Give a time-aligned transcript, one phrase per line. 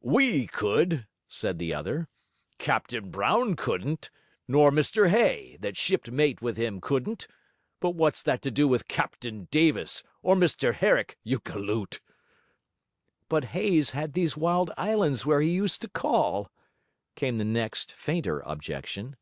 [0.00, 2.08] 'WE could,' said the other.
[2.56, 4.08] 'Captain Brown couldn't,
[4.48, 7.26] nor Mr Hay, that shipped mate with him couldn't.
[7.80, 12.00] But what's that to do with Captain Davis or Mr Herrick, you galoot?'
[13.28, 16.50] 'But Hayes had these wild islands where he used to call,'
[17.14, 19.16] came the next fainter objection.